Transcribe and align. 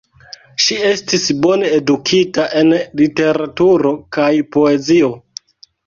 Ŝi 0.63 0.77
estis 0.91 1.27
bone 1.43 1.69
edukita 1.81 2.47
en 2.63 2.73
literaturo 3.05 3.97
kaj 4.19 4.31
poezio. 4.57 5.17